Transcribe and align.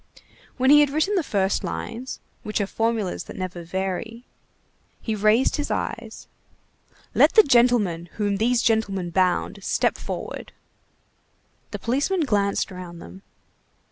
When 0.57 0.71
he 0.71 0.79
had 0.79 0.89
written 0.89 1.13
the 1.13 1.21
first 1.21 1.63
lines, 1.63 2.19
which 2.41 2.59
are 2.59 2.65
formulas 2.65 3.25
that 3.25 3.35
never 3.37 3.61
vary, 3.61 4.23
he 4.99 5.13
raised 5.13 5.57
his 5.57 5.69
eyes:— 5.69 6.27
"Let 7.13 7.33
the 7.33 7.43
gentleman 7.43 8.07
whom 8.13 8.37
these 8.37 8.63
gentlemen 8.63 9.11
bound 9.11 9.59
step 9.63 9.99
forward." 9.99 10.53
The 11.69 11.77
policemen 11.77 12.21
glanced 12.21 12.71
round 12.71 12.99
them. 12.99 13.21